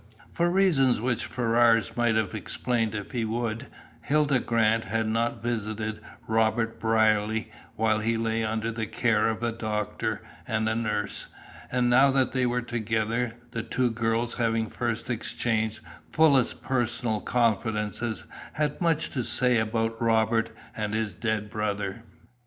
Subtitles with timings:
[0.33, 3.67] For reasons which Ferrars might have explained if he would,
[4.01, 10.23] Hilda Grant had not visited Robert Brierly while he lay under the care of doctor
[10.47, 11.27] and nurse,
[11.71, 18.25] and now that they were together, the two girls, having first exchanged fullest personal confidences,
[18.53, 22.01] had much to say about Robert and his dead brother.